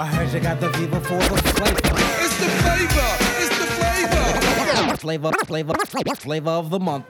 [0.00, 1.78] I heard you got the fever for the flavor.
[2.24, 3.08] It's the flavor.
[3.36, 3.66] It's the
[4.96, 5.30] flavor.
[5.44, 7.04] Flavor, flavor, flavor of the month.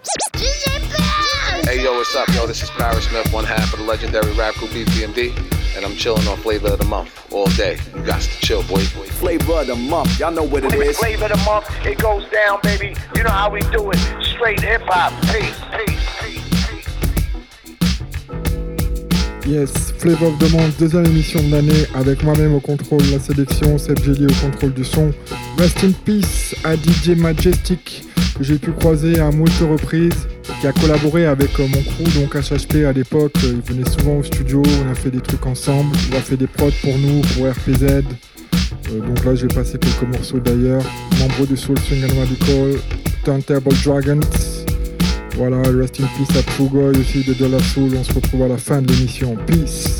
[1.63, 2.49] Hey yo, what's up, yo?
[2.49, 5.31] This is Parrish Smith, one half of the legendary rap group EPMD,
[5.77, 7.79] and I'm chilling on Flavor of the Month all day.
[7.95, 8.81] You got to chill, boy.
[8.81, 10.99] Flavor of the month, y'all know what it is.
[10.99, 12.97] Flavor of the month, it goes down, baby.
[13.15, 13.99] You know how we do it.
[14.21, 15.13] Straight hip hop.
[15.31, 16.00] Peace, peace,
[19.51, 23.79] Yes, Flavor of the deuxième émission de l'année avec moi-même au contrôle de la sélection,
[23.79, 25.11] Seb Jelly au contrôle du son.
[25.59, 28.05] Rest in peace à DJ Majestic
[28.39, 30.29] que j'ai pu croiser à moult reprises,
[30.61, 33.33] qui a collaboré avec euh, mon crew, donc HHP à l'époque.
[33.43, 35.97] Euh, Il venait souvent au studio, on a fait des trucs ensemble.
[36.09, 37.83] Il a fait des prods pour nous, pour RPZ.
[37.83, 38.03] Euh,
[39.01, 40.85] donc là, je vais passer quelques morceaux d'ailleurs.
[41.19, 42.81] Membre du Soul Swing and Radical,
[43.25, 44.60] Turntable Dragons.
[45.37, 47.93] Voilà, rest in peace à Pugoy aussi de De La Soul.
[47.99, 49.37] On se retrouve à la fin de l'émission.
[49.47, 50.00] Peace.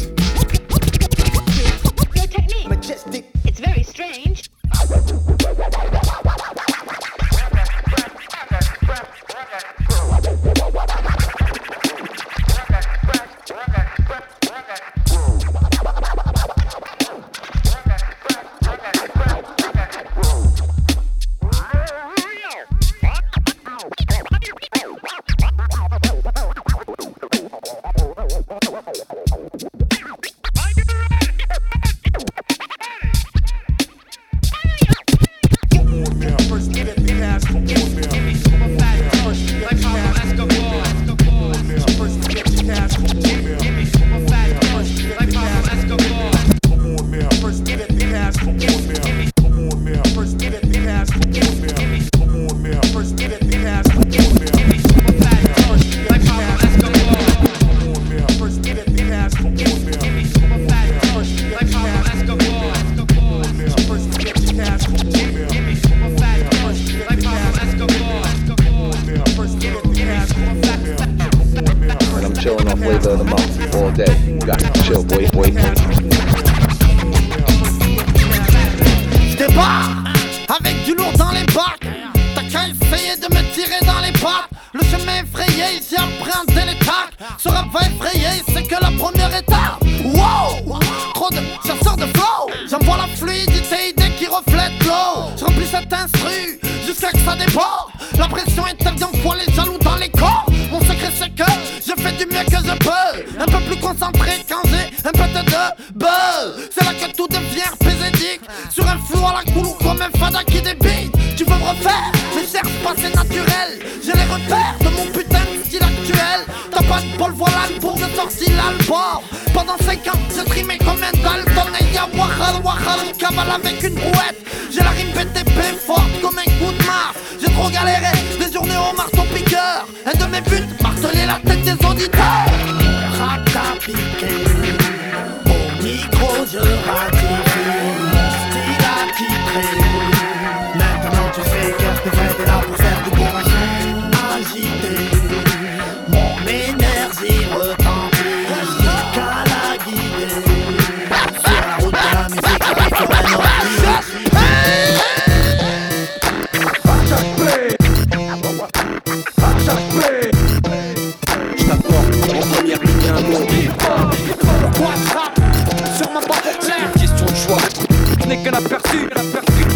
[168.31, 169.09] N'ai qu'un aperçu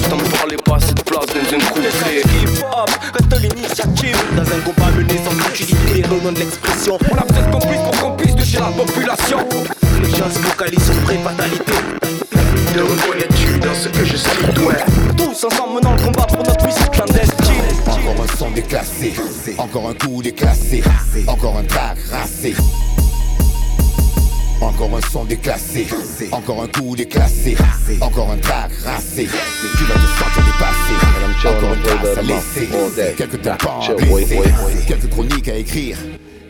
[0.03, 4.17] Je t'en parlais pas cette place dans une coupe Hip-hop, reste l'initiative.
[4.37, 6.99] Dans un combat mené sans futilité, le nom de l'expression.
[7.11, 9.39] On a peut-être compris pour qu'on puisse toucher la population.
[10.03, 11.73] Les gens se focalisent sur pré-fatalité
[12.75, 14.85] Te reconnais-tu dans ce que je suis, ouais
[15.17, 17.65] Tous ensemble menant le combat pour notre musique clandestine.
[17.87, 19.15] Encore un son déclassé,
[19.59, 20.83] encore un coup déclassé,
[21.27, 22.55] encore un track racé.
[24.65, 25.87] Encore un son déclassé,
[26.33, 27.55] encore un coup déclassé,
[28.01, 29.29] encore un track racé.
[29.77, 34.41] Tu vas te sentir dépassé, encore une trace à laisser, quelques tympans à blesser,
[34.87, 35.99] quelques chroniques à écrire,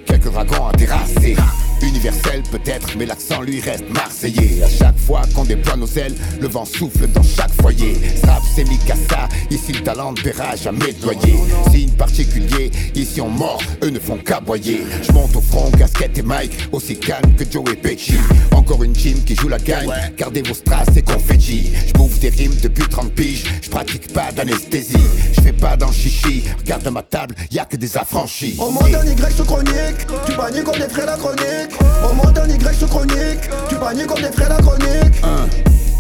[0.06, 1.37] quelques dragons à terrasser.
[1.82, 4.62] Universel peut-être, mais l'accent lui reste marseillais.
[4.62, 7.97] À chaque fois qu'on déploie nos ailes, le vent souffle dans chaque foyer.
[8.17, 11.35] Strap, c'est Mikasa, ici le talent ne verra jamais ployer.
[11.71, 14.82] Signe particulier, ici on mord, eux ne font qu'aboyer.
[15.03, 18.15] Je monte au front, casquette et Mike, aussi calme que Joe et Pesci.
[18.53, 21.73] Encore une team qui joue la gagne, gardez vos strass et confetti.
[21.88, 24.97] Je bouffe des rimes depuis 30 piges, je pratique pas d'anesthésie.
[25.32, 28.56] Je fais pas chichi, regarde ma table, y a que des affranchis.
[28.59, 31.63] Au moderne Y sous chronique, tu paniques des frères la chronique.
[32.08, 35.22] Au moderne Y sous chronique, tu paniques comme des frères la chronique.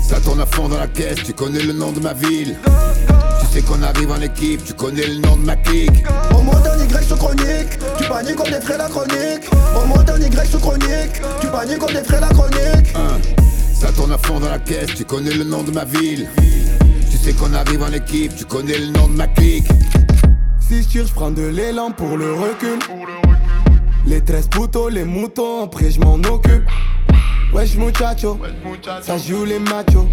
[0.06, 2.56] Ça tourne à fond dans la caisse, tu connais le nom de ma ville.
[3.40, 6.04] Tu sais qu'on arrive en équipe, tu connais le nom de ma clique.
[6.36, 9.48] Au mode en Y sous chronique, tu paniques comme des frais la chronique.
[9.76, 12.94] Au mode en Y sous chronique, tu paniques comme des frais la chronique.
[12.94, 13.18] Hein.
[13.74, 16.28] Ça tourne à fond dans la caisse, tu connais le nom de ma ville.
[17.10, 19.68] Tu sais qu'on arrive en équipe, tu connais le nom de ma clique.
[20.60, 22.78] Si je prends de l'élan pour le recul.
[24.06, 26.64] Les 13 putos, les moutons, après je m'en occupe.
[27.54, 28.38] Wesh muchacho,
[29.00, 30.08] ça joue les machos.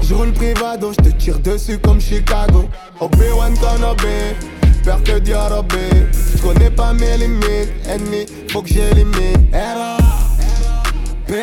[0.00, 2.68] Je roule privado, je te tire dessus comme Chicago.
[2.98, 4.34] Obi-Wan Kenobi,
[4.82, 5.12] peur que.
[5.12, 9.48] Je connais pas mes limites, ennemi, faut que j'élimine.
[9.52, 9.98] Era,
[11.26, 11.34] P,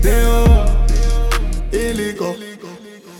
[0.00, 0.55] Théo, illico.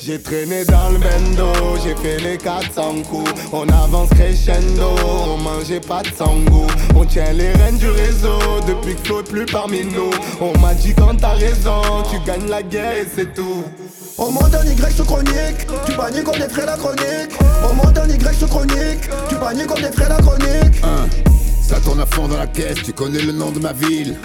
[0.06, 3.28] J'ai traîné dans le bendo, j'ai fait les 400 coups.
[3.52, 4.94] On avance crescendo,
[5.26, 8.38] on mangeait pas de sango On tient les rênes du réseau,
[8.68, 10.12] depuis que Flo est plus parmi nous.
[10.40, 13.64] On m'a dit quand t'as raison, tu gagnes la guerre et c'est tout.
[14.16, 17.32] On monte en Y sous chronique, tu paniques comme des frais la chronique.
[17.68, 20.84] On monte en Y sous chronique, tu paniques comme des frais la chronique.
[20.84, 21.08] Hein.
[21.60, 24.16] Ça tourne à fond dans la caisse, tu connais le nom de ma ville.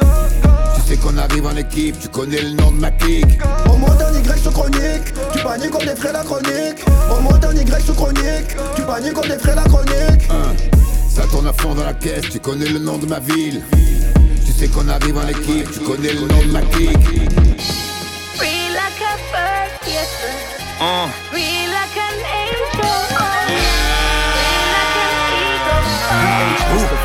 [0.83, 3.39] Tu sais qu'on arrive en équipe, tu connais le nom de ma clique.
[3.69, 7.45] On monte en Y sous chronique, tu paniques comme des frais la chronique On monte
[7.45, 10.56] en Y sous chronique, tu paniques comme des frais la chronique Hein.
[11.10, 13.62] Ça tourne à fond dans la caisse, tu connais le nom de ma ville.
[14.45, 16.98] Tu sais qu'on arrive en équipe, tu connais le nom de ma clique.
[18.36, 20.51] Free like a bird, yes sir.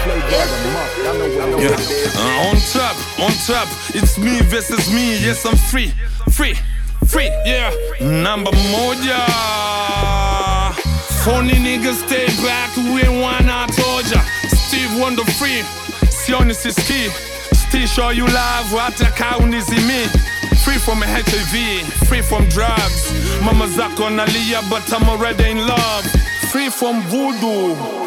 [0.07, 1.75] Yeah.
[2.15, 5.19] Uh, on top, on top, it's me versus me.
[5.19, 5.93] Yes, I'm free,
[6.31, 6.55] free,
[7.09, 7.27] free.
[7.45, 9.27] Yeah, number moja.
[11.25, 14.23] Phony niggas stay back, we I told ya.
[14.47, 15.63] Steve Wonder free,
[16.07, 17.11] Sioni Siski.
[17.67, 20.07] Still show you love, hata kaunizi me.
[20.63, 23.11] Free from HIV, free from drugs.
[23.43, 26.05] Mama zako nalia, but I'm already in love.
[26.53, 28.06] Free from voodoo.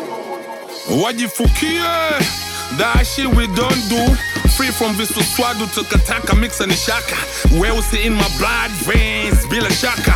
[0.89, 1.81] Wajifukie.
[2.77, 4.15] That shit we don't do.
[4.57, 7.15] Free from visuswadu tukataka mixa ni shaka.
[7.59, 10.15] Weusi in my blood veins bila shaka.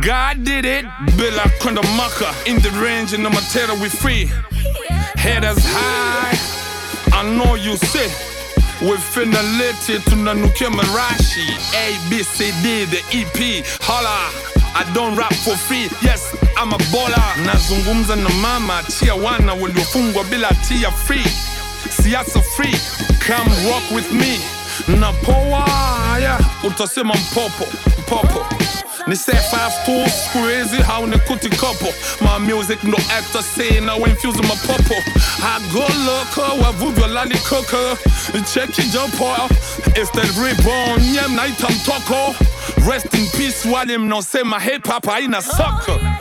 [0.00, 0.84] God did it
[1.16, 4.30] bila kwenda maka in the range in the material we free.
[5.16, 6.38] Headers high.
[7.14, 8.06] I know you say
[8.80, 14.30] we finna lete tunanukia marashi A, B, C, D, the EP Holla
[14.74, 17.36] I don't rap for free Yes, I'm a baller.
[17.46, 21.26] Nazungumza na mama Tia wana waliofungwa bila tia free.
[22.02, 22.76] Siasa free
[23.26, 24.38] Come walk with me.
[24.98, 26.40] Na poa yeah.
[26.64, 27.66] Utasema mpopo
[27.98, 28.46] Mpopo
[29.06, 31.92] ni say five tools crazy how ne kuti couple
[32.24, 34.94] my music no actor say now when fuse my popo.
[35.44, 37.96] I go loco wa vuvyo lali cooker.
[38.46, 39.48] check your jump oil
[39.98, 42.32] it's the reborn nyem na itam toko
[42.88, 46.11] rest in peace walim no say my hip hop haina soccer Yes,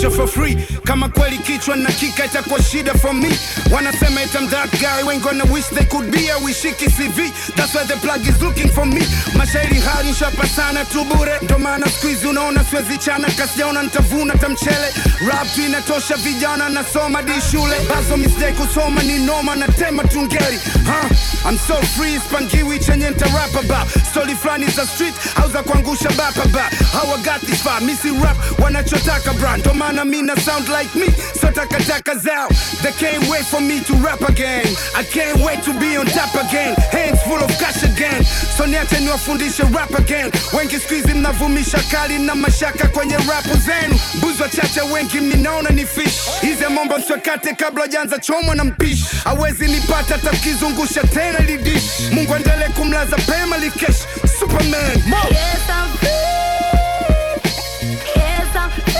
[0.00, 3.38] feature for free kama kweli kichwa na kika itakuwa shida for me.
[3.72, 7.84] Wanasema itam that guy when gonna wish they could be a wishiki cv that's why
[7.84, 9.00] the plug is looking for me.
[9.36, 11.38] Mashairi hali nshapa sana tu bure.
[11.42, 13.28] Ndo maana squeeze unaona siwezi chana.
[13.30, 14.92] Kasijaona nitavuna tamchele
[15.28, 17.76] rap inatosha vijana nasoma di shule.
[17.88, 21.10] Bazo mistake kusoma ni noma na tema tungeri huh?
[21.50, 26.10] I'm so free spangiwi chenye ntarap about story flani za street au za kuangusha
[26.92, 27.80] how I got this far?
[27.80, 29.56] Misi rap wanachotaka bra.
[29.56, 32.48] Ndo maana mi na sound like me so takataka zao.
[32.82, 34.64] They can't wait for me to rap again.
[34.96, 36.74] I can't wait to be on top again.
[36.92, 38.24] Hands full of cash again.
[38.56, 40.30] So niache niwafundishe rap again.
[40.52, 44.00] Wengi squeezy mnavumisha kali na mashaka kwenye rapu zenu.
[44.14, 46.20] Mbuzi wachache wengi minaona ni fish.
[46.40, 49.04] Hizi momba mswekate kabla janza chomwa na mpishi.
[49.24, 53.96] Awezi nipata takizungusha tena lidish mungu endele kumlaza pema likesh
[54.38, 55.16] superman Mo.
[55.30, 56.10] Yes, I'm free.
[58.16, 58.99] Yes, I'm free.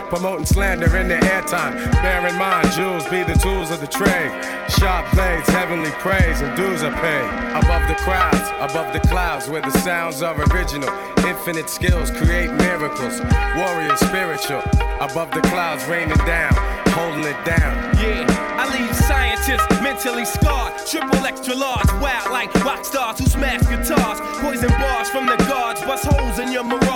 [0.09, 1.73] promoting slander in the airtime.
[2.01, 4.31] Bear in mind, jewels be the tools of the trade.
[4.69, 7.27] Sharp blades, heavenly praise, and dues are paid.
[7.63, 10.89] Above the crowds, above the clouds, where the sounds are original.
[11.25, 13.21] Infinite skills create miracles.
[13.55, 14.63] Warrior spiritual.
[14.99, 16.53] Above the clouds, raining down,
[16.89, 17.73] holding it down.
[17.97, 18.25] Yeah,
[18.57, 20.73] I leave scientists mentally scarred.
[20.85, 24.19] Triple extra large, wild like rock stars who smash guitars.
[24.41, 26.90] Poison bars from the guards, bust holes in your mirage.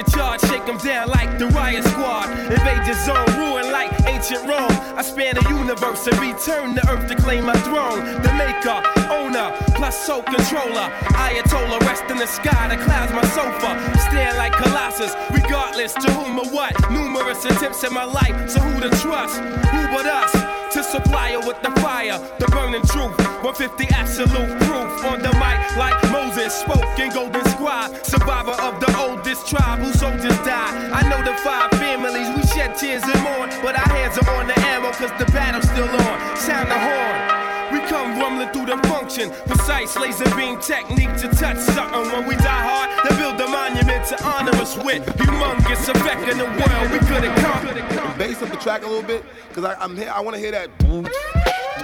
[0.00, 2.30] A charge, shake them down like the riot squad.
[2.50, 4.72] Invade your zone, ruin like ancient Rome.
[4.96, 8.00] I span the universe and return to earth to claim my throne.
[8.22, 8.80] The maker,
[9.12, 10.88] owner, plus soul controller.
[11.20, 13.76] Ayatollah, rest in the sky, the clouds my sofa.
[14.08, 16.72] Stand like Colossus, regardless to whom or what.
[16.90, 19.36] Numerous attempts in my life, so who to trust?
[19.36, 20.49] Who but us?
[20.72, 23.18] To supply her with the fire, the burning truth.
[23.42, 28.06] 150 absolute proof on the mic, like Moses spoke in Golden Squad.
[28.06, 30.92] Survivor of the oldest tribe whose soldiers died.
[30.92, 33.50] I know the five families, we shed tears and mourn.
[33.62, 36.36] But our hands are on the ammo, cause the battle's still on.
[36.36, 37.39] Sound the horn.
[37.72, 39.30] We come rumbling through the function.
[39.46, 42.02] Precise laser beam technique to touch something.
[42.12, 45.06] When we die hard, they build a monument to honor us with.
[45.16, 48.18] Humongous effect in the world we couldn't come.
[48.18, 50.10] Bass up the track a little bit, cause I, I'm here.
[50.12, 51.12] I want to hear that boom, boom.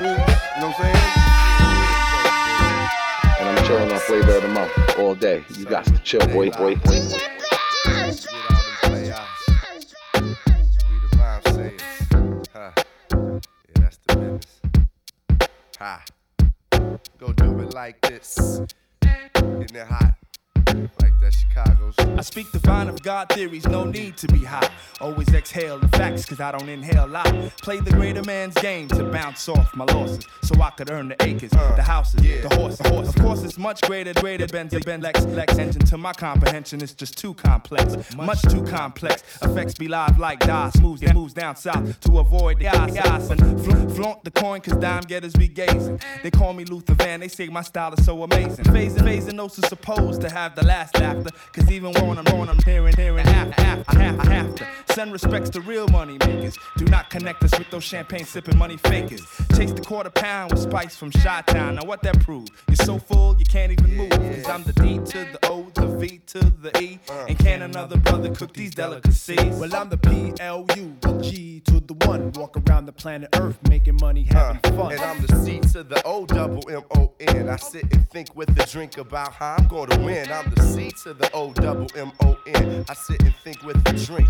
[0.00, 0.96] You know what I'm saying?
[3.38, 5.44] And I'm chilling on flavor of the month all day.
[5.56, 7.00] You got to chill, boy, boy, boy.
[15.78, 16.02] Ha.
[17.18, 18.62] Go do it like this.
[19.02, 20.14] Getting it hot.
[21.02, 22.18] Like that Chicago shit.
[22.18, 24.71] I speak the vine of God theories, no need to be hot.
[25.00, 27.26] Always exhale the facts, cause I don't inhale lot.
[27.62, 31.23] Play the greater man's game to bounce off my losses, so I could earn the
[31.23, 33.09] acres, uh, the houses, the horse, the horse.
[33.09, 35.83] Of course, it's much greater, greater than the Ben Lex, Lex engine.
[35.87, 39.23] To my comprehension, it's just too complex, much too complex.
[39.42, 43.40] Effects be live like DOS, moves, moves down south to avoid the gas, gas and
[43.64, 46.00] fla- flaunt the coin, cause dime getters be gazing.
[46.23, 48.64] They call me Luther Van, they say my style is so amazing.
[48.66, 52.62] Phasing, phasing, no supposed to have the last laughter, cause even when I'm wrong, I'm
[52.62, 56.56] hearing, hearing, after, after, I have, I have to send respects to real money makers.
[56.76, 59.23] Do not connect us with those champagne sipping money fakers.
[59.56, 61.76] Chase the quarter pound with spice from Shot Town.
[61.76, 62.50] Now what that proves?
[62.68, 64.11] You're so full you can't even move.
[64.11, 66.99] Cause I'm the D to the O, the V to the E.
[67.28, 69.56] And can another brother cook these delicacies?
[69.56, 72.32] Well, I'm the P L U, the G to the one.
[72.32, 74.92] Walk around the planet Earth making money, having fun.
[74.92, 77.49] And I'm the C to the O double M O N.
[77.49, 80.30] I sit and think with a drink about how I'm gonna win.
[80.30, 82.84] I'm the C to the O double M O N.
[82.88, 84.28] I sit and think with a drink.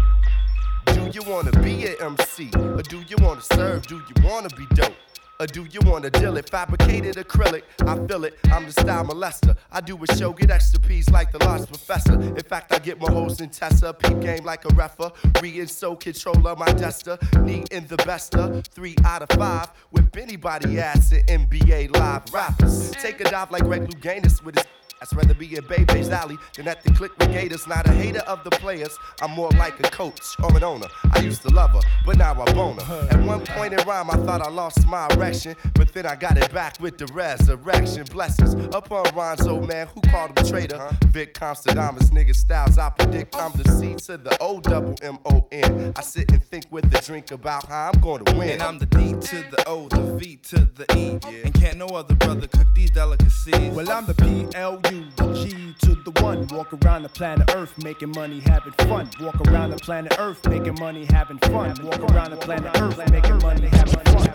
[0.86, 2.50] Do you wanna be an MC?
[2.54, 3.86] Or do you wanna serve?
[3.86, 4.94] Do you wanna be dope?
[5.38, 6.48] Or do you wanna deal it?
[6.48, 8.38] Fabricated acrylic, I feel it.
[8.50, 9.54] I'm the style molester.
[9.70, 12.14] I do a show, get extra peas like the lost professor.
[12.14, 13.92] In fact, I get my hoes in Tessa.
[13.92, 17.18] Peep game like a referee and so controller my duster.
[17.42, 19.70] Knee in the bester, three out of five.
[19.92, 22.92] With anybody ass in NBA live rappers.
[22.92, 24.64] Take a dive like Greg Louganis with his
[25.00, 27.66] I'd rather be in Bebe's alley than at the click with Gators.
[27.66, 30.86] Not a hater of the players, I'm more like a coach or an owner.
[31.12, 33.08] I used to love her, but now I bone her.
[33.10, 36.36] At one point in rhyme, I thought I lost my erection, but then I got
[36.38, 38.04] it back with the resurrection.
[38.10, 40.96] Blessings upon Ron's old man who called him a traitor.
[41.06, 45.46] Vic Constadamus, nigga styles, I predict I'm the C to the O double M O
[45.52, 45.92] N.
[45.96, 48.50] I sit and think with a drink about how I'm gonna win.
[48.50, 51.18] And I'm the D to the O, the V to the E.
[51.30, 51.44] yeah.
[51.44, 53.74] And can't no other brother cook these delicacies.
[53.74, 56.46] Well, I'm the P L U, the to the one.
[56.48, 59.08] Walk around the planet Earth making money, having fun.
[59.20, 61.74] Walk around the planet Earth making money, having fun.
[61.82, 64.26] Walk around the planet Earth making money, having fun.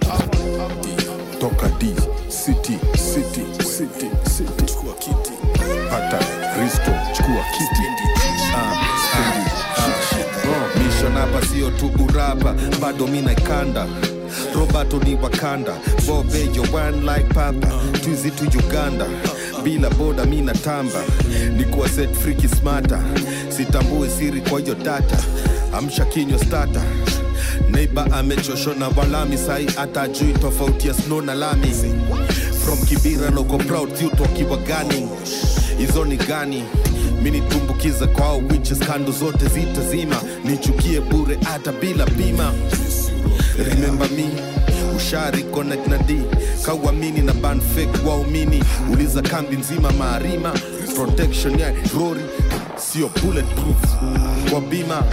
[1.39, 1.95] toka D
[2.29, 5.33] city city city city chukua kiti
[5.89, 6.19] pata
[6.53, 7.85] Kristo chukua kiti
[8.53, 8.75] Ah,
[9.07, 9.51] stendi.
[9.77, 13.87] Ah, sio tu urapa bado mina ikanda
[14.55, 15.73] roberto ni wakanda
[16.07, 17.67] bobeyo one like papa
[18.03, 19.05] twizi tu uganda
[19.63, 21.03] bila boda mina tamba
[21.57, 22.99] ni kuwa set friki smata
[23.57, 25.17] sitambue siri kwa hiyo tata
[25.77, 26.81] amsha kinywa stata
[27.71, 31.67] neiba amechoshona na walami sai hata jui tofauti ya snow na lami.
[32.65, 35.07] From kibira noko proud thiuto akiwa gani?
[35.77, 36.63] Hizo ni gani?
[37.23, 40.15] Minitumbukiza kwao witches kando zote zitazima.
[40.45, 42.53] Nichukie bure hata bila bima.
[43.57, 44.25] Remember me
[45.01, 46.21] ushari connect na d.
[46.65, 50.53] Kauamini na banfek fake waumini uliza kambi nzima maarima
[50.95, 52.21] protection ya rori
[52.77, 53.77] sio bulletproof.
[54.51, 55.03] Kwa bima.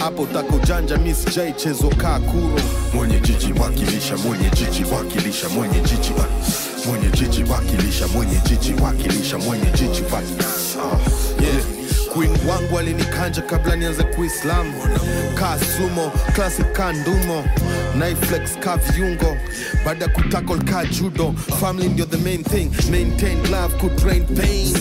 [0.00, 2.60] Hapo tako janja misjaichezo kaa kuro.
[2.94, 6.28] Mwenye jiji wakilisha mwenye jiji wakilisha mwenye jiji wa-
[6.86, 10.80] mwenye jiji wakilisha mwenye jiji wakilisha mwenye jiji wakilisha
[11.42, 11.64] yeah.
[12.12, 14.72] Queen wangu alinikanja kabla nianze kuislam
[15.34, 17.44] kasumo klasi kandumo ka ndumo
[17.98, 19.36] naiflex ka viungo.
[19.84, 22.70] Baada ya kutakol ka judo family ndio the main thing.
[22.90, 24.74] Maintain love kutrain pain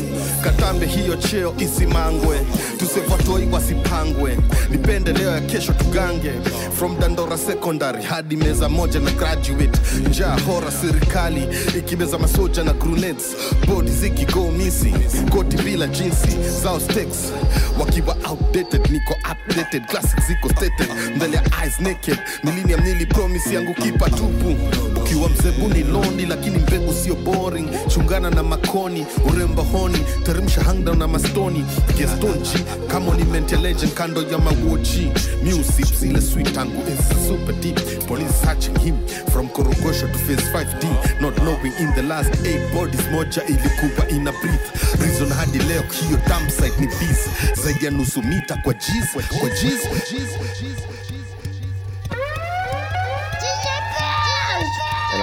[0.44, 2.40] katambe hiyo cheo isimangwe.
[2.78, 4.38] Tusevatoi wasipangwe
[4.72, 6.32] nipende leo ya kesho tugange.
[6.78, 9.80] From dandora secondary hadi meza moja na graduate.
[10.10, 11.48] Njaa hora serikali.
[11.78, 13.36] Ikimeza masoja na grenades
[13.68, 14.96] bodi zikigo missing
[15.30, 16.28] koti bila jinsi.
[16.64, 17.32] Zao stakes
[17.80, 19.86] wakiwa outdated niko updated.
[19.88, 20.88] Classic ziko stated.
[21.16, 22.18] Mbele ya eyes naked.
[22.44, 24.56] Nilini amnili promise yangu kipa tupu.
[24.96, 27.68] Ukiwa mzebuni londi lakini mbegu sio boring.
[27.88, 29.98] Chungana na makoni urembo honi
[30.30, 31.66] teremsha hangdown na mastoni
[31.98, 35.12] gestonji kama ni mental legend kando ya mawochi
[35.44, 37.80] music zile sweet tangu is super deep.
[38.08, 38.96] Police searching him
[39.32, 44.32] from korogosho to phase 5d not knowing in the last 8 bodies moja ilikuwa ina
[44.32, 45.02] breath.
[45.02, 47.62] Reason hadi leo hiyo dumpsite ni busy.
[47.64, 49.06] Zaidi ya nusu mita kwa jiz
[49.40, 50.89] kwa jiz And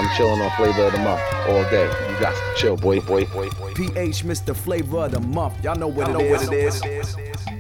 [0.06, 1.84] I'm chilling on flavor of the month all day.
[1.84, 3.72] You got to chill, boy, boy, boy, boy.
[3.74, 4.54] PH, Mr.
[4.54, 5.64] Flavor of the Month.
[5.64, 6.80] Y'all know what Y'all it know is.
[6.80, 6.96] what it
[7.26, 7.55] is.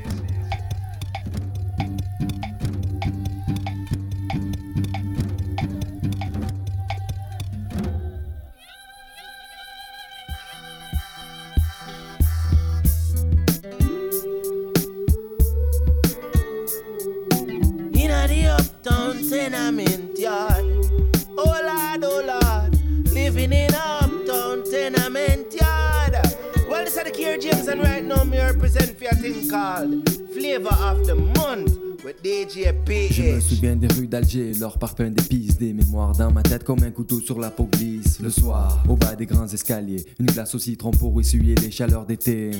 [33.10, 36.82] Je me souviens des rues d'Alger, leur parfum d'épices, des mémoires dans ma tête comme
[36.82, 38.20] un couteau sur la peau glisse.
[38.20, 42.06] Le soir, au bas des grands escaliers, une glace au citron pour essuyer les chaleurs
[42.06, 42.50] d'été.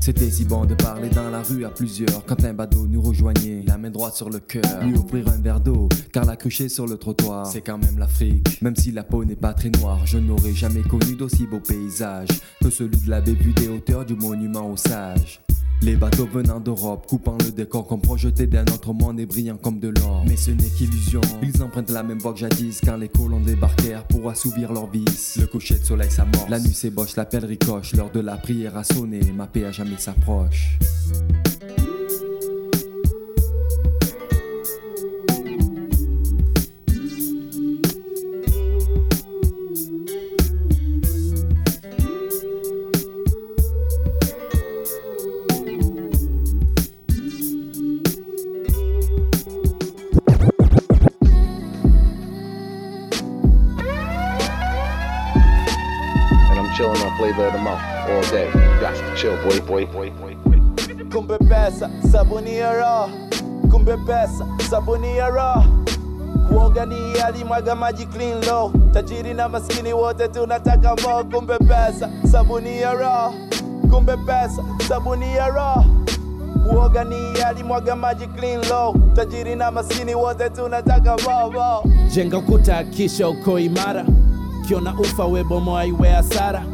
[0.00, 3.62] C'était si bon de parler dans la rue à plusieurs quand un badaud nous rejoignait,
[3.66, 6.86] la main droite sur le cœur, lui offrir un verre d'eau, car la crucher sur
[6.86, 8.60] le trottoir, c'est quand même l'Afrique.
[8.60, 12.28] Même si la peau n'est pas très noire, je n'aurais jamais connu d'aussi beau paysage
[12.62, 15.40] que celui de la baie des hauteurs du monument aux sages.
[15.84, 19.78] Les bateaux venant d'Europe, coupant le décor comme projeté d'un autre monde et brillant comme
[19.80, 20.24] de l'or.
[20.26, 24.04] Mais ce n'est qu'illusion, ils empruntent la même voie que jadis quand les colons débarquèrent
[24.04, 25.36] pour assouvir leur vices.
[25.38, 28.82] Le coucher de soleil s'amorce, la nuit s'ébauche, l'appel ricoche, l'heure de la prière a
[28.82, 30.78] sonné, ma paix à jamais s'approche.
[57.24, 58.46] Flavor of the month all day.
[58.48, 60.34] You got to chill, boy, boy, boy, boy.
[61.10, 63.08] kumbe pesa sabuni ya roho
[63.70, 65.64] kumbe pesa sabuni ya roho
[66.48, 68.72] kuoga ni alimwaga maji clean low.
[68.92, 73.34] Tajiri na maskini wote tunataka mo kumbe pesa sabuni ya roho
[73.90, 75.84] kumbe pesa sabuni ya roho
[76.70, 78.94] kuoga ni alimwaga maji clean low.
[79.14, 81.84] Tajiri na maskini wote tunataka mo mo
[82.14, 84.04] jenga ukuta kisha uko imara.
[84.68, 86.64] Kiona ufa webomoa iwe hasara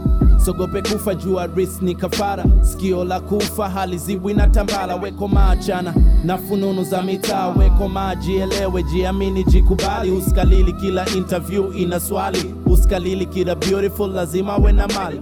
[0.44, 2.44] sogope kufa jua ris ni kafara.
[2.62, 7.48] Sikio la kufa halizibwi na tambala weko maachana na fununu za mitaa.
[7.48, 10.10] Weko maajielewe jiamini jikubali.
[10.10, 12.54] Uskalili kila interview ina swali.
[12.66, 15.20] Uskalili kila beautiful lazima we na mali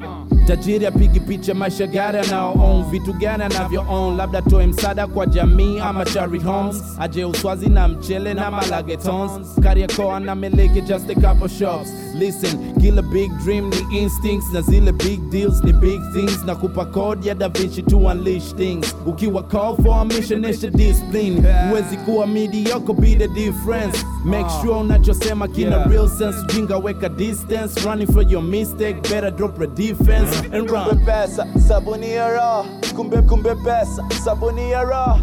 [0.48, 6.04] tajiri apigi picha maisha gari anaoon vitu gani anavyoon, labda toe msaada kwa jamii ama
[6.04, 6.82] chari Homes.
[6.98, 11.88] Aje uswazi na mchele na malagetons kariakoa na meleke just a couple shops.
[12.14, 14.52] Listen kila big dream ni instincts.
[14.52, 16.44] Na zile big deals ni big things.
[16.46, 18.94] Na kupa code ya Da Vinci to unleash things.
[19.06, 21.42] Ukiwa call for a mission isha discipline.
[21.68, 24.04] Huwezi kuwa mediocre be the difference.
[24.24, 26.38] Make sure unachosema kina real sense.
[26.54, 27.84] Jinga weka distance.
[27.86, 32.64] Running for your mistake better drop a defense and run kumbe pesa sabuni ya raha,
[32.96, 35.18] kumbe kumbe pesa sabuni ya raha.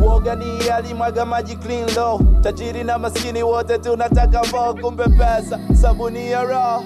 [0.00, 4.74] kuoga ni alimwaga maji clean low tajiri na maskini wote tunataka vo.
[4.74, 6.82] kumbe pesa sabuni ya raha,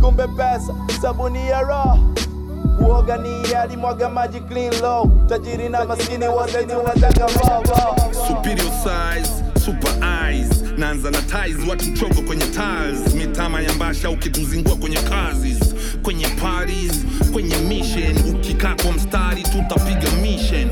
[0.00, 1.98] kumbe pesa sabuni ya raha.
[2.78, 7.64] kuoga ni alimwaga maji clean low tajiri na maskini wote tunataka vo.
[8.28, 14.76] superior size super eyes naanza na ties watu chongo kwenye tiles mitama ya mbasha ukituzingua
[14.76, 15.56] kwenye kazi
[16.02, 18.16] kwenye parties kwenye mission.
[18.34, 20.70] Ukikaa kwa mstari tutapiga mission.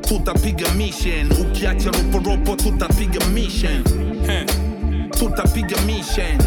[0.00, 1.32] Tutapiga mission.
[1.40, 3.84] Ukiacha roporopo tutapiga mission.
[4.26, 4.44] Heh.
[5.10, 6.38] tutapiga mission.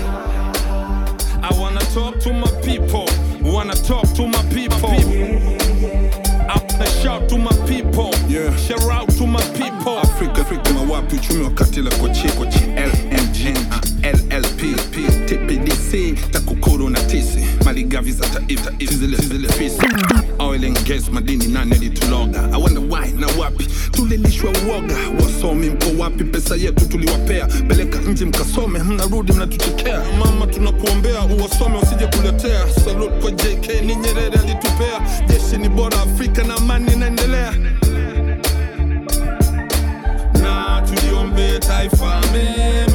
[1.43, 3.05] I wanna talk to my people.
[3.53, 4.89] Wanna talk to my people.
[6.49, 8.11] I wanna shout to my people.
[8.29, 8.55] Yeah.
[8.57, 9.12] shout out
[10.19, 13.57] people Afrika Afrika mawapi uchumi wakati la kochi kochi LMG
[14.03, 19.77] LLP P, TPDC takukuru na tisi maligavi za taifa zile zile fisi.
[20.39, 22.49] Oil and gas madini nane lituloga.
[22.53, 24.95] I wonder why na wapi tulilishwa uoga.
[25.23, 26.23] Wasomi mko wapi?
[26.23, 27.45] Pesa yetu tuliwapea.
[27.47, 30.01] Peleka nje mkasome mnarudi mnatuchekea.
[30.19, 32.65] Mama tunakuombea uwasome wasije kuletea.
[32.85, 34.99] Salute kwa JK ni Nyerere alitupea.
[35.27, 36.92] Jeshi ni bora Afrika na amani
[41.89, 42.92] tuliombee taifa mema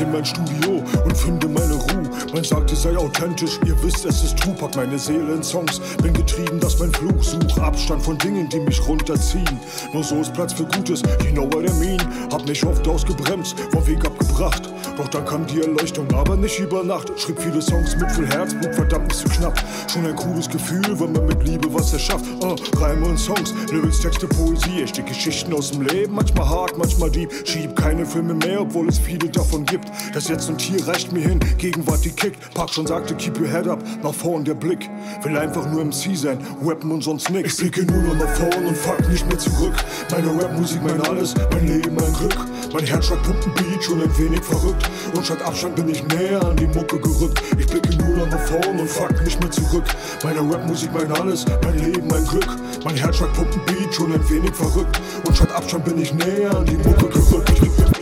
[0.00, 0.82] in mein Studio
[2.80, 5.80] sei authentisch, ihr wisst, es ist true, pack meine Seele in Songs.
[6.02, 9.60] Bin getrieben, dass mein Fluch such Abstand von Dingen, die mich runterziehen.
[9.92, 12.00] Nur so ist Platz für Gutes, you know what I mean.
[12.32, 14.70] Hab mich oft ausgebremst, vom Weg abgebracht.
[14.96, 17.08] Doch dann kam die Erleuchtung, aber nicht über Nacht.
[17.18, 19.62] Schrieb viele Songs mit viel Herzblut, verdammt nicht zu knapp.
[19.92, 22.24] Schon ein cooles Gefühl, wenn man mit Liebe was erschafft.
[22.42, 26.14] Ah, Reime und Songs, Lyrics, Texte, Poesie, echte Geschichten aus dem Leben.
[26.14, 27.30] Manchmal hart, manchmal deep.
[27.44, 29.90] Schieb keine Filme mehr, obwohl es viele davon gibt.
[30.14, 32.38] Das Jetzt und Hier reicht mir hin, Gegenwart die kickt.
[32.70, 34.88] Park schon sagte, keep your head up, nach vorn der Blick.
[35.22, 37.58] Will einfach nur MC sein, rappen und sonst nix.
[37.60, 39.74] Ich blicke nur noch nach vorn und fuck nicht mehr zurück.
[40.10, 42.36] Meine Rapmusik, mein alles, mein Leben, mein Glück.
[42.72, 44.88] Mein Herzschlag pumpt ein Beat, schon ein wenig verrückt.
[45.16, 47.42] Und statt Abstand bin ich näher an die Mucke gerückt.
[47.58, 49.84] Ich blicke nur noch nach vorn und fuck nicht mehr zurück.
[50.22, 52.46] Meine Rapmusik, mein alles, mein Leben, mein Glück.
[52.84, 55.00] Mein Herzschlag pumpt ein Beat, schon ein wenig verrückt.
[55.26, 57.99] Und statt Abstand bin ich näher an die Mucke gerückt.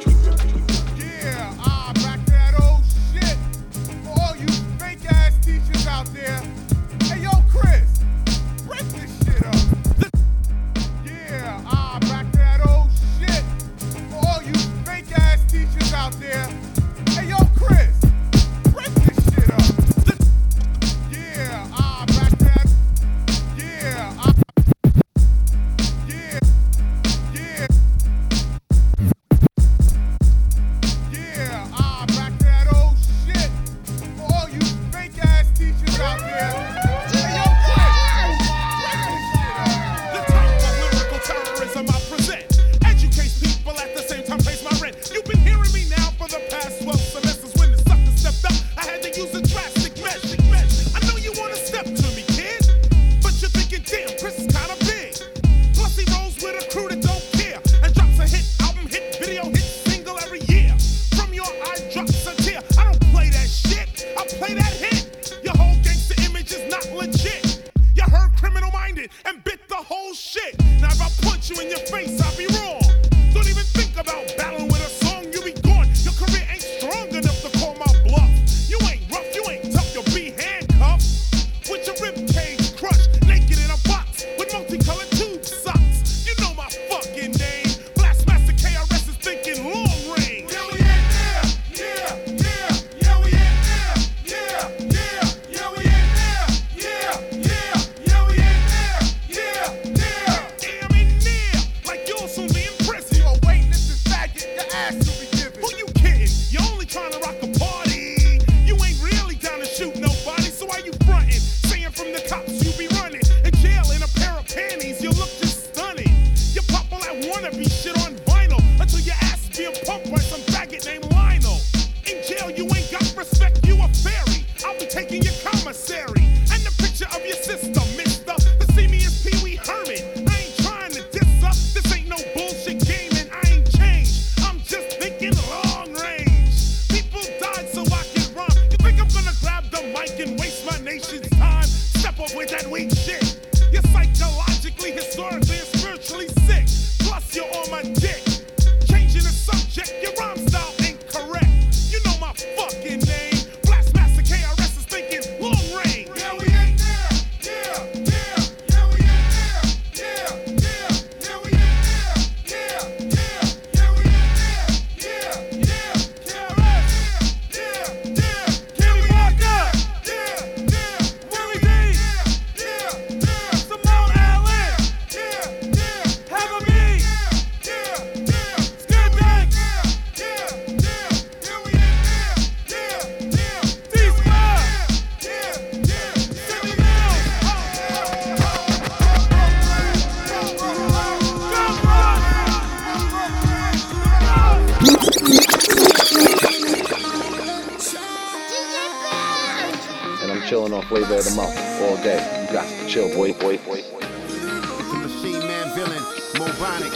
[200.78, 202.46] on flavor of the month all day.
[202.46, 203.82] You got to chill, boy, boy, boy.
[203.82, 206.02] It's a machine man villain,
[206.38, 206.94] Mobonic,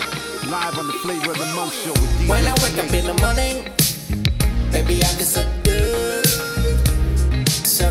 [0.51, 3.07] live on the flavor of the month show with DJ When I wake up in
[3.07, 3.65] the morning,
[4.71, 6.27] baby, I get so good,
[7.67, 7.91] so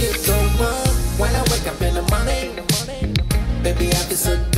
[0.00, 3.14] you don't want when I wake up in the morning,
[3.62, 4.51] baby, I get so.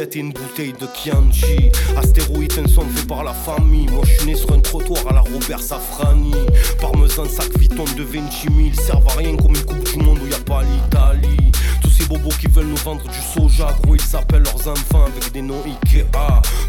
[0.00, 1.70] Et une bouteille de Chianti.
[1.96, 3.88] Astéroïde, un son fait par la famille.
[3.88, 6.34] Moi je suis né sur un trottoir à la Robert Safrani.
[6.80, 10.26] Parmesan, sac Vuitton de 28 000, servent à rien comme une coupe du monde où
[10.28, 11.50] y a pas l'Italie.
[11.82, 15.32] Tous ces bobos qui veulent nous vendre du soja, gros ils s'appellent leurs enfants avec
[15.32, 16.06] des noms Ikea.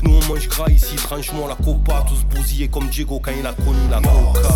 [0.02, 3.54] Nous on mange gras ici, franchement la copa, tous bousillés comme Diego quand il a
[3.54, 4.50] connu la coca.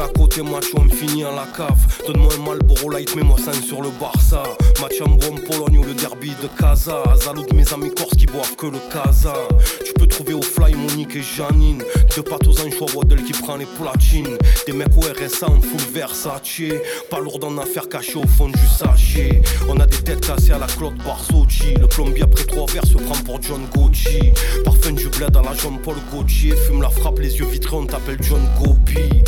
[0.00, 1.76] À côté, match, on me finit à la cave.
[2.06, 4.44] Donne-moi un Malboro Light, mets-moi 5 sur le Barça.
[4.80, 7.02] Match en Brom, Pologne ou le derby de Casa.
[7.16, 9.34] Zalo de mes amis corses qui boivent que le Casa.
[9.84, 11.82] Tu peux trouver au fly Monique et Janine.
[12.14, 14.38] Deux pattes aux anchois, Waddle qui prend les platines.
[14.66, 16.62] Des mecs au RSA en full Versace.
[17.10, 19.42] Pas lourd en affaires cachées au fond du sachet.
[19.68, 21.74] On a des têtes cassées à la Claude Barsocci.
[21.74, 24.32] Le plombier après trois verres se prend pour John Gucci.
[24.64, 26.54] Parfum du bled à la Jean-Paul Gaultier.
[26.54, 29.24] Fume la frappe, les yeux vitrés, on t'appelle John Gopi.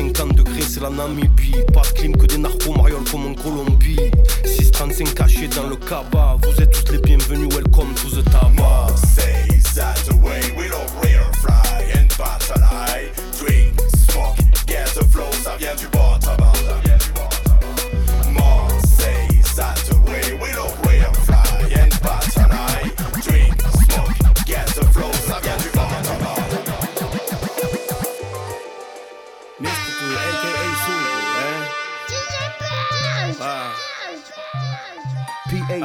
[0.00, 1.54] J'ai fait 50 degrés, c'est la Namibie.
[1.74, 4.10] Pas de clim que des narcos, mariole comme en Colombie.
[4.44, 6.38] 635 cachés dans le cabas.
[6.42, 8.50] Vous êtes tous les bienvenus, welcome to the tabac.
[8.56, 13.10] Marseille, that's the way we don't rear fly and battle high.
[13.38, 14.36] Drink, smoke,
[14.66, 15.99] get the flow, ça vient du bottom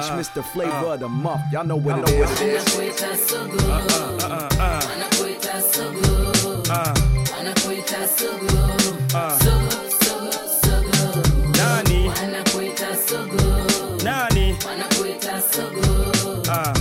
[0.06, 0.44] PH, Uh, Mr.
[0.44, 0.94] Flavor uh.
[0.94, 1.42] of the month.
[1.52, 2.42] Y'all know what Y'all it know what is.
[2.42, 2.64] it is.
[3.34, 4.82] Uh, uh, uh,
[9.16, 9.40] uh.
[11.58, 12.02] Nani?
[14.04, 14.56] Nani?
[16.48, 16.74] Ah.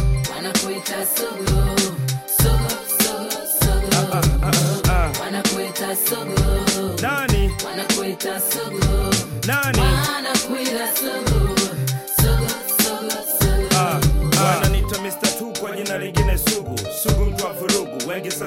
[7.01, 7.51] Nani?
[9.47, 9.94] Nani?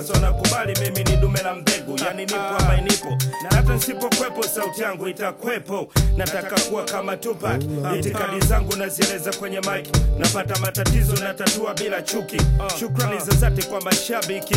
[0.08, 4.82] Vurugu nakubali mimi ni dume la mbegu yani nipo ama nipo na hata nisipokwepo sauti
[4.82, 7.62] yangu itakwepo nataka kuwa kama Tupac.
[8.00, 9.88] Itikadi zangu nazieleza kwenye mic.
[10.20, 12.38] Napata matatizo natatua bila chuki.
[12.80, 14.56] Shukrani za dhati kwa mashabiki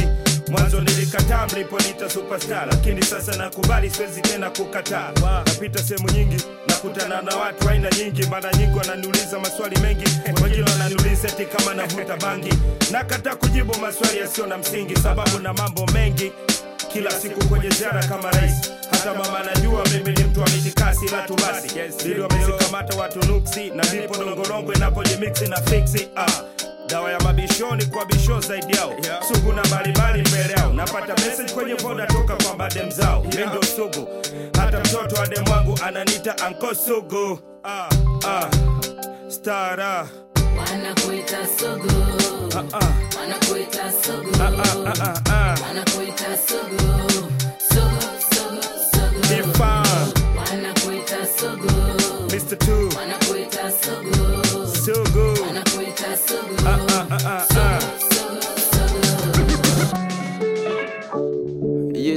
[0.50, 5.12] mwanzo nilikataa mliponita superstar lakini sasa nakubali siwezi tena kukataa.
[5.46, 10.04] Napita sehemu nyingi nakutana na watu aina nyingi mara nyingi wananiuliza maswali mengi
[10.42, 12.52] wengine wananiuliza eti kama navuta bangi.
[12.92, 16.32] Nakataa kujibu maswali yasiyo na msingi sababu na mambo mengi
[16.92, 18.70] kila siku kwenye ziara kama rais.
[18.90, 21.68] Hata mama najua mimi ni mtu wa mitikasi la tubasi
[22.04, 26.30] ili wamezikamata watu nuksi na ndipo dongolongo inapojimiksi na fiksi ah
[26.90, 29.22] dawa ya mabishoni kwa bisho zaidi yao yeah.
[29.32, 33.52] sugu na mbalimbali mbele yao napata message kwenye voda toka kwa badem zao yeah.
[33.52, 34.08] mindo sugu
[34.60, 37.88] hata mtoto wa dem wangu ananita anko sugu ah,
[38.28, 38.48] ah,
[39.28, 40.08] stara
[40.58, 41.90] Wanakuita sugu.
[42.56, 42.92] ah, ah.
[43.20, 44.30] Wanakuita sugu.
[44.42, 45.56] Ah, ah, ah, ah, ah.
[45.68, 46.82] Wanakuita sugu.
[47.68, 48.02] Sugu,
[48.34, 49.20] sugu, sugu.
[49.28, 49.79] Define.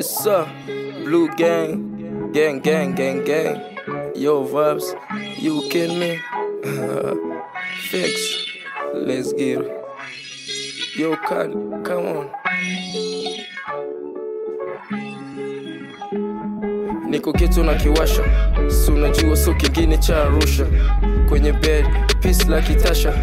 [0.04, 0.44] Yes, sir.
[1.06, 3.56] Blue gang, gang, gang, gang, gang.
[4.16, 4.92] Yo, vibes,
[5.40, 6.20] you kill me.
[7.90, 8.12] Fix,
[8.94, 9.72] let's get it.
[11.00, 12.30] Yo, Khan, come on.
[17.10, 18.24] Niko kitu na kiwasha,
[18.68, 20.66] si unajua so kingine cha Arusha.
[21.30, 21.86] Kwenye bed,
[22.22, 23.14] peace la kitasha,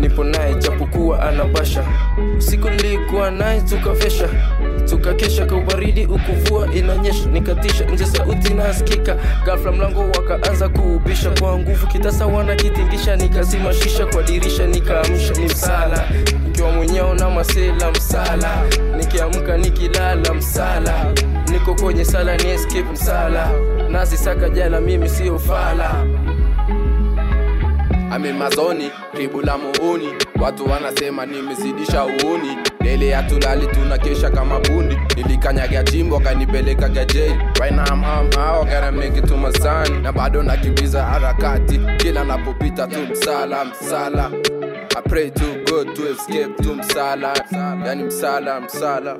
[0.00, 1.84] nipo naye japokuwa anabasha.
[2.38, 4.28] Usiku nilikuwa naye tukavesha,
[4.90, 11.30] tukakesha kwa ubaridi, ukuvua inanyesha, nikatisha nje, sauti nasikika, gafla mlango wakaanza kuubisha.
[11.40, 16.08] Kwa nguvu, kitasa wanakitingisha, nikazima shisha kwa dirisha, nikaamsha ni msala,
[16.46, 18.62] nikiwa mwenyeo na masela msala,
[18.96, 21.12] nikiamka nikilala msala,
[21.52, 23.50] niko kwenye sala ni escape msala,
[23.90, 26.04] nazisaka jala, mimi sio fala.
[28.10, 30.08] Amemazoni ribu la muuni
[30.40, 34.98] watu wanasema nimezidisha uuni lele tuna tunakesha kama bundi.
[35.16, 38.30] Nilikanyaga jimbo wakanipeleka gajeli right now I'm, I'm
[38.64, 40.02] gotta make it to my son.
[40.02, 41.80] Na bado nakimbiza harakati.
[41.96, 44.30] Kila napopita tu msala msala.
[44.96, 47.32] I pray to God to escape to msala.
[47.86, 49.16] Yani msala msala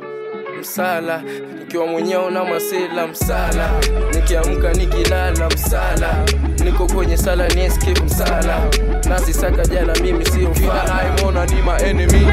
[0.58, 1.22] msala,
[1.58, 3.80] nikiwa mwenyewe na masela msala,
[4.14, 6.24] nikiamka nikilala msala,
[6.64, 8.70] niko kwenye sala ni escape msala,
[9.08, 12.26] nasi saka jana mimi sio mfala, imona ni maenemy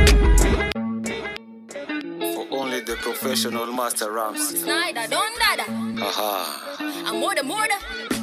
[2.86, 4.58] the professional master Ramsey.
[4.58, 5.64] Snyder, don't Dada.
[6.04, 7.08] Aha.
[7.08, 8.15] I'm more the more the.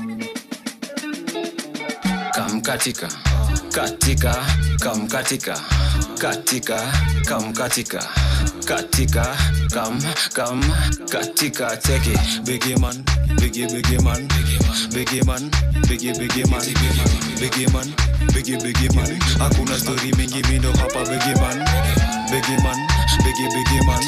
[2.63, 3.09] Katika.
[3.73, 4.35] Katika.
[4.81, 5.59] Kam katika.
[6.19, 6.81] Katika.
[7.27, 8.03] Kam katika.
[8.65, 9.37] Katika.
[9.75, 10.03] Kam.
[10.33, 10.63] Kam.
[11.11, 11.77] Katika.
[11.77, 12.43] Check it.
[12.45, 13.05] Biggie man.
[13.41, 14.29] Biggie biggie man.
[14.95, 15.51] Biggie man.
[15.89, 16.63] Biggie biggie man.
[17.41, 17.93] Biggie man.
[18.35, 19.19] Biggie biggie man.
[19.39, 21.65] Hakuna story mingi mindo hapa biggie man.
[22.33, 22.79] Biggie man.
[23.25, 24.01] Biggie biggie man.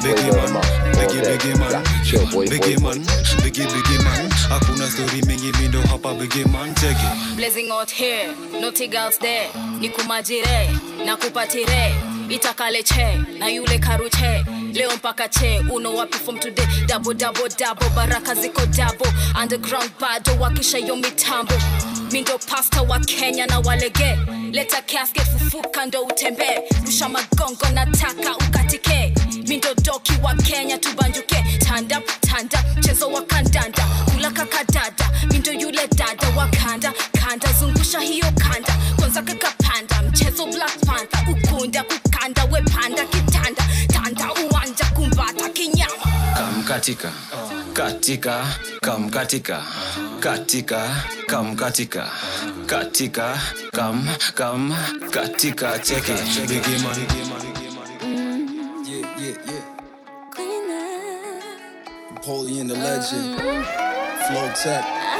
[0.00, 0.62] Biggie man.
[0.96, 1.84] Biggie biggie man.
[2.48, 3.04] Biggie man.
[3.42, 4.30] Biggie biggie man.
[4.48, 6.74] Hakuna story mingi mindo hapa biggie man.
[6.76, 6.96] Check.
[7.36, 9.48] Blazing out here, naughty girls there.
[9.78, 10.70] Nikumajire,
[11.04, 12.09] nakupatire.
[12.30, 14.44] Itakale che, na yule karuche.
[14.72, 16.64] Leo mpaka che, uno wapi from today.
[16.86, 19.10] Double, double, double, baraka ziko double.
[19.40, 21.54] Underground bado wakisha yo mitambo.
[22.12, 24.16] Mindo pasta wa Kenya na walege.
[24.52, 26.60] Leta casket fufuka ndo utembee.
[26.86, 29.14] Rusha magongo nataka ukatike.
[29.48, 31.44] Mindo doki wa Kenya tubanjuke.
[31.66, 33.84] Tanda, tanda, mchezo wa kandanda.
[34.14, 36.92] Kula kakadada, mindo yule dada wa kanda.
[37.12, 38.76] Kanda, zungusha hiyo kanda.
[38.96, 41.19] Kwanza kakapanda, mchezo Black Panther.
[46.70, 47.12] Katika.
[47.72, 48.44] Katika.
[48.80, 49.62] Kam katika.
[50.20, 50.88] Katika.
[51.26, 52.06] Kam katika.
[52.66, 53.38] Katika.
[53.72, 54.08] Kam.
[54.34, 54.74] Kam.
[55.10, 55.78] Katika.
[55.78, 56.48] Check it.
[56.48, 56.96] Biggie man.
[58.02, 58.84] Mm.
[58.86, 59.64] Yeah, yeah, yeah.
[62.14, 63.40] Napoleon the legend.
[64.26, 64.84] Flow Tech.
[64.84, 65.16] Ah.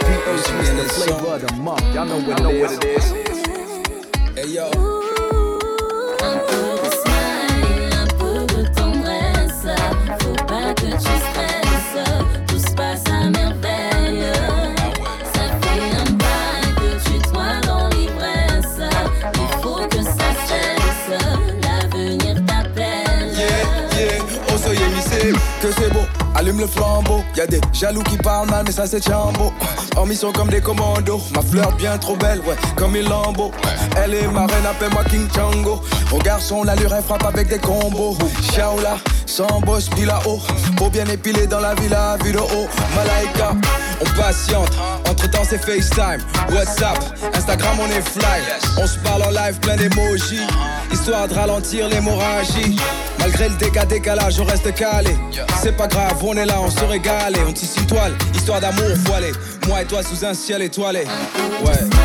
[0.00, 0.88] PH Mr.
[0.88, 1.94] Flavor of the month.
[1.94, 3.04] Y'all know what, know what it is.
[4.36, 4.89] Hey yo.
[26.40, 27.22] Allume le flambeau.
[27.36, 29.52] Y a des jaloux qui parlent mal, mais ça c'est chambo.
[29.94, 31.20] En mission comme des commandos.
[31.34, 33.50] Ma fleur bien trop belle, ouais, comme une lambeau.
[34.02, 35.82] Elle est ma reine, appelle-moi King Chango.
[36.10, 38.16] Au garçon, l'allure, elle frappe avec des combos.
[38.54, 40.40] Shaola, sans boss, puis là-haut.
[40.78, 42.68] Beau bien épilé dans la villa, vue haut.
[42.96, 43.52] Malaika,
[44.00, 44.72] on patiente.
[45.10, 46.22] Entre temps, c'est FaceTime,
[46.54, 46.98] WhatsApp,
[47.34, 48.40] Instagram, on est fly.
[48.78, 50.46] On se parle en live, plein d'emojis.
[50.92, 52.76] Histoire de ralentir l'hémorragie.
[53.18, 55.16] Malgré le déca décalage, on reste calé.
[55.62, 57.34] C'est pas grave, on est là, on se régale.
[57.46, 59.32] On tisse une toile, histoire d'amour voilé.
[59.66, 61.04] Moi et toi sous un ciel étoilé.
[61.64, 61.99] Ouais.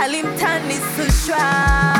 [0.00, 1.99] Hali mtani si shwari,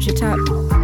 [0.00, 0.77] Future Tap.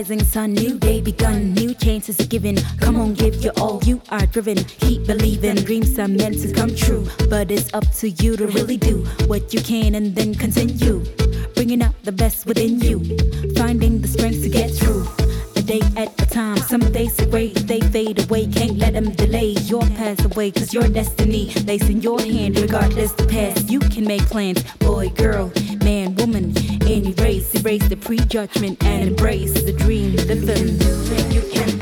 [0.00, 2.56] rising sun, new day begun, new chances given.
[2.80, 4.56] Come on, give your all, you are driven.
[4.56, 7.06] Keep believing, dreams are meant to come true.
[7.28, 11.04] But it's up to you to really do what you can and then continue.
[11.54, 13.04] Bringing out the best within you,
[13.54, 14.39] finding the strength
[16.70, 18.46] some days away, they fade away.
[18.46, 20.52] Can't let them delay your path away.
[20.52, 22.60] Cause your destiny lays in your hand.
[22.60, 24.62] Regardless the past, you can make plans.
[24.78, 25.52] Boy, girl,
[25.82, 26.56] man, woman,
[26.86, 27.52] any race.
[27.56, 31.32] Erase the prejudgment and embrace the dream, the film.
[31.32, 31.79] You can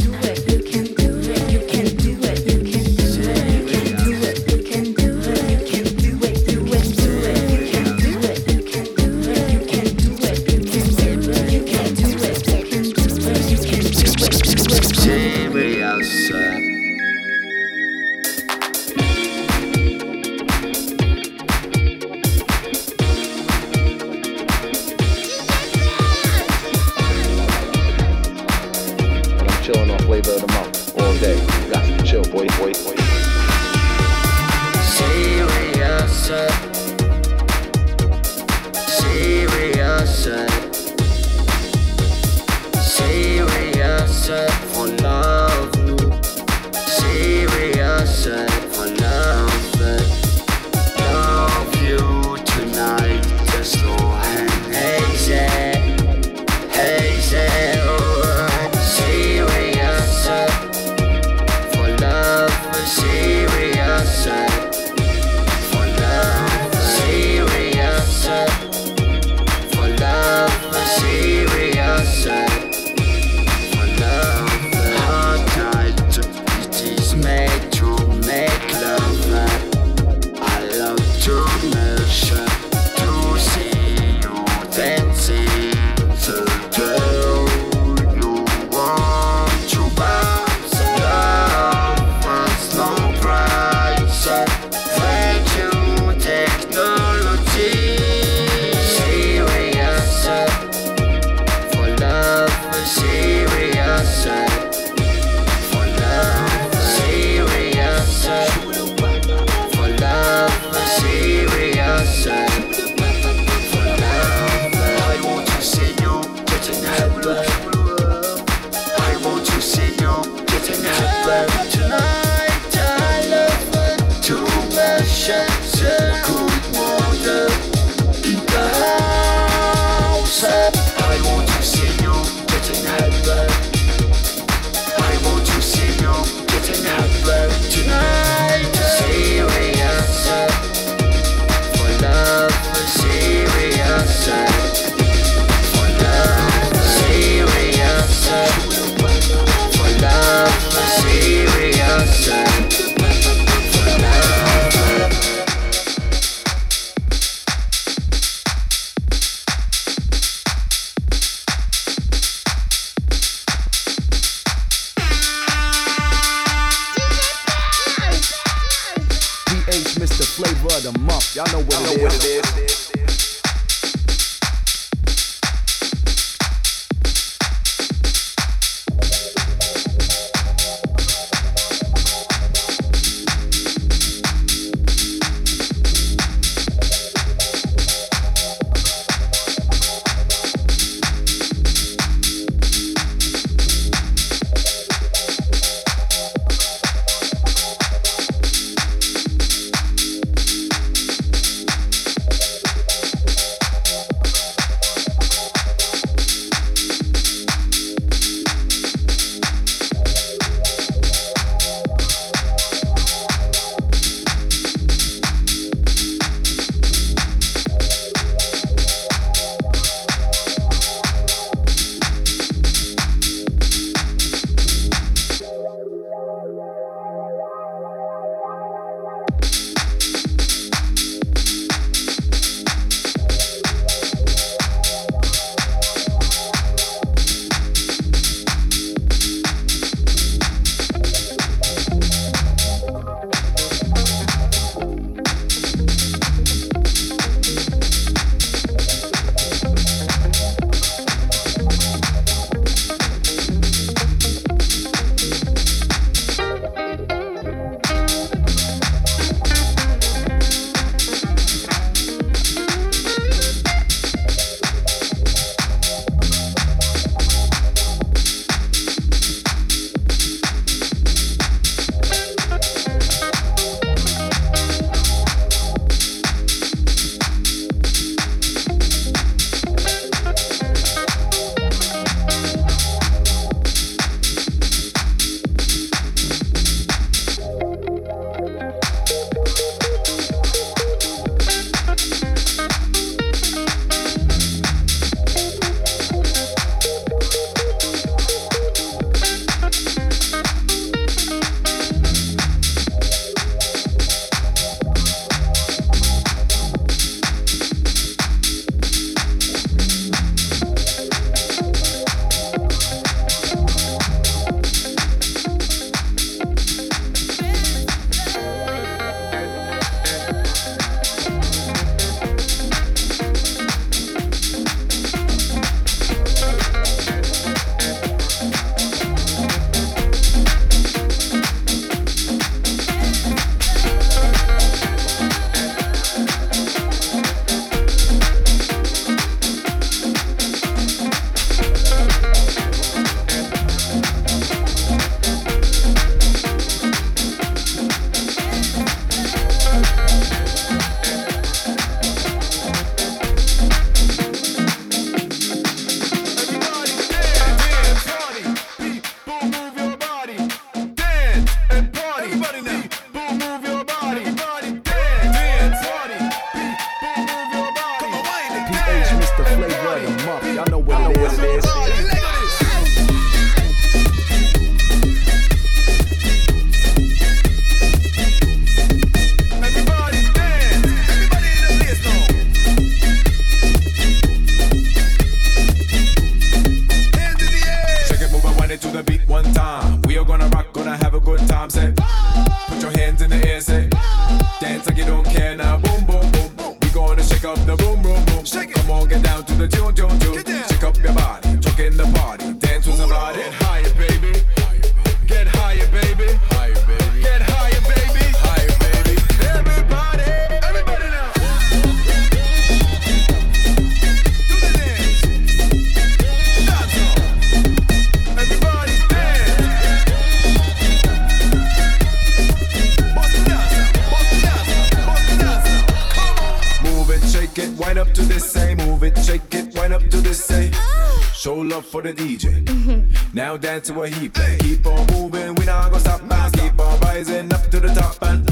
[432.01, 433.34] for the DJ.
[433.34, 434.57] Now dance to what he play.
[434.61, 436.49] Keep on moving, we not gonna stop now.
[436.51, 438.49] Keep on rising up to the top and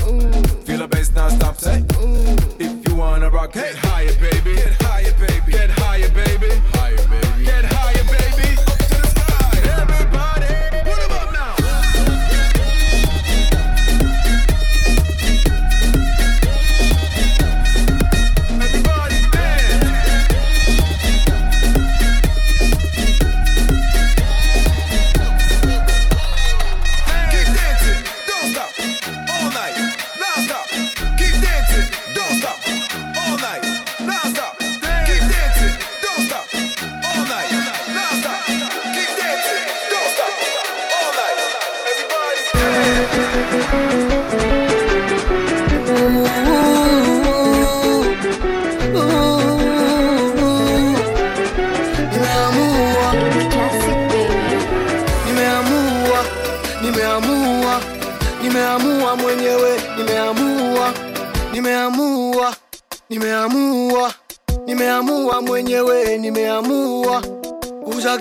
[0.65, 1.57] feel the bass now stop.
[1.59, 1.85] Say,
[2.59, 4.57] if you wanna rock, get higher, baby.
[4.57, 5.53] Get higher, baby.
[5.53, 6.51] Get higher, baby.
[6.75, 7.26] Higher, baby.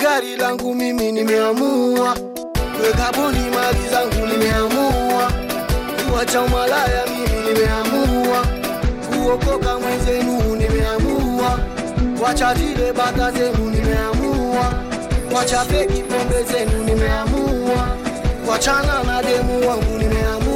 [0.02, 2.18] Gari langu mimi nimeamua,
[2.84, 5.32] weka boni mali zangu nimeamua,
[6.10, 8.46] kuwacha umalaya mimi nimeamua,
[9.10, 11.60] kuokoka mwenzenu nimeamua,
[12.24, 14.74] wacha zile bata zenu nimeamua,
[15.36, 17.88] wacha peki pombe zenu nimeamua,
[18.50, 20.55] wachana na demu wangu nimeamua.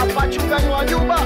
[0.00, 1.19] Apa cungan wajubah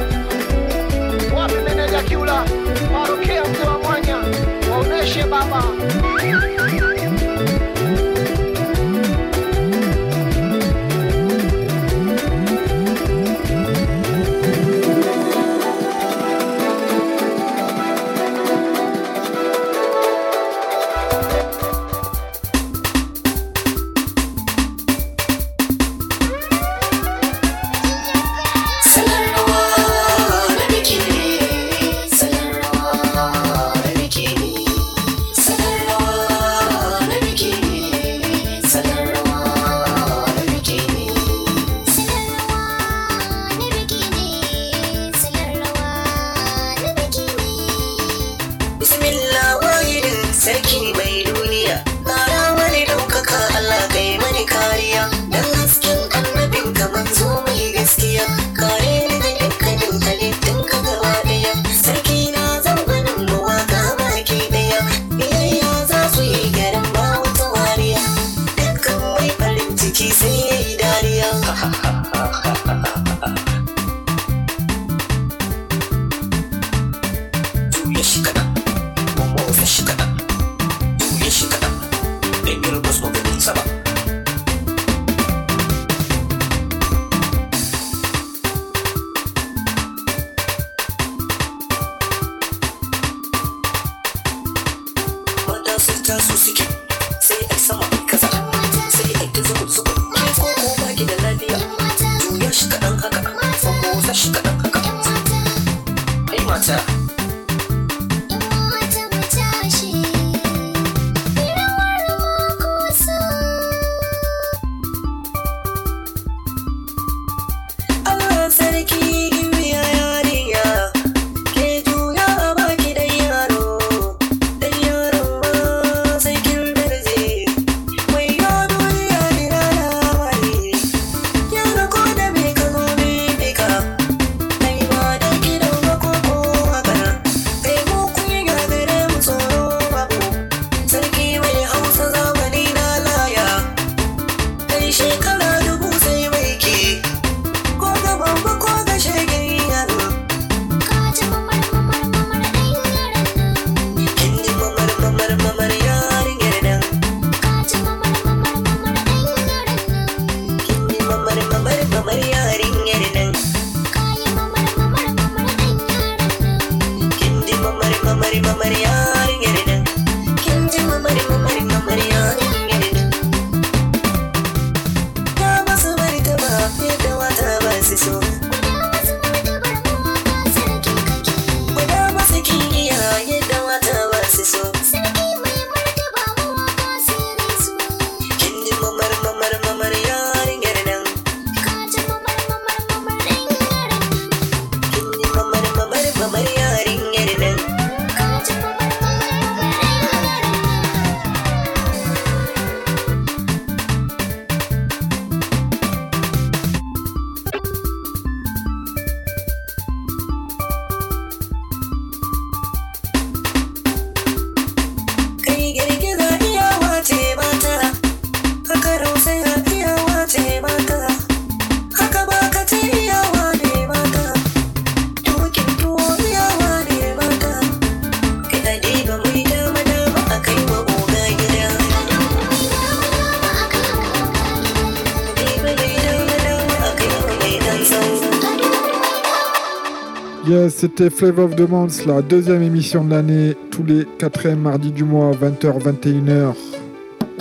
[240.84, 245.02] c'était Flavor of the Month, la deuxième émission de l'année, tous les quatrièmes mardis du
[245.02, 246.54] mois, 20h, 21h.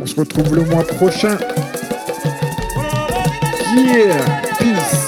[0.01, 1.37] On se retrouve le mois prochain.
[3.75, 5.02] Yeah, peace.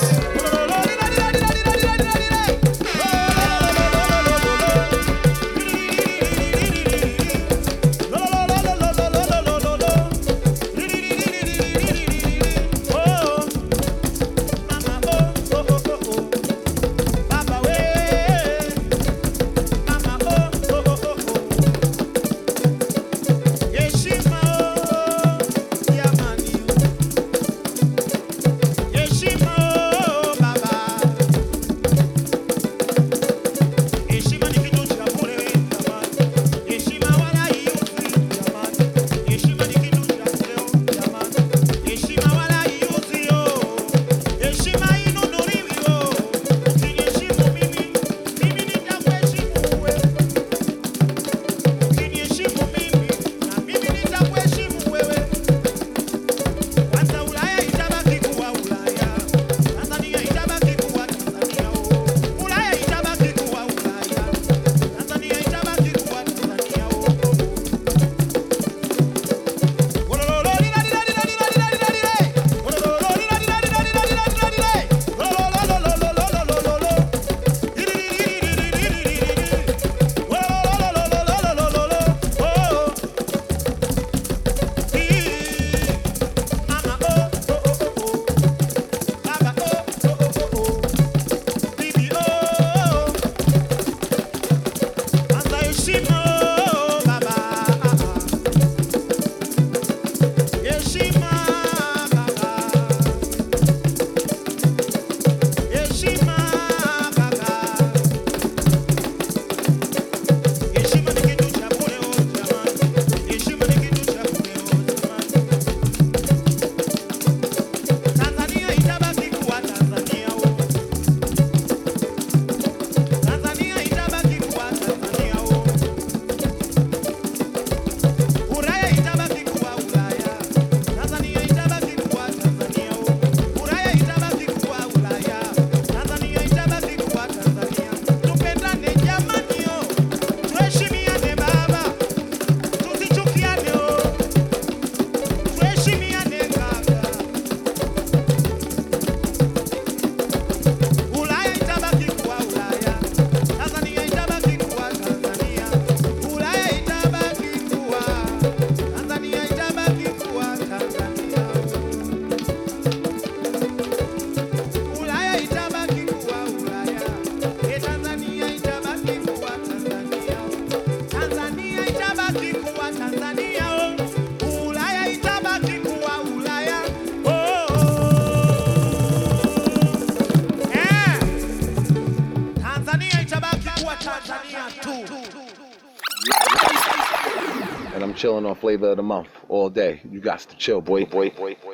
[188.26, 190.02] Chilling on flavor of the month all day.
[190.10, 191.65] You got to chill, boy, boy, boy, boy, boy.